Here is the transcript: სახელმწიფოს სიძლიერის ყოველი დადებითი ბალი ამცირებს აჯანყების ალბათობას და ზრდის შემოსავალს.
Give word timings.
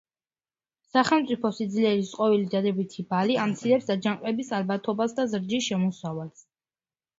სახელმწიფოს 0.93 1.59
სიძლიერის 1.61 2.09
ყოველი 2.21 2.47
დადებითი 2.55 3.05
ბალი 3.13 3.37
ამცირებს 3.45 3.93
აჯანყების 3.97 4.53
ალბათობას 4.63 5.17
და 5.21 5.29
ზრდის 5.37 5.71
შემოსავალს. 5.71 6.45